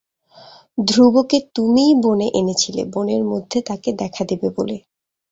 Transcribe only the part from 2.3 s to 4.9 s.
এনেছিলে, বনের মধ্যে তাকে দেখা দেবে বলে।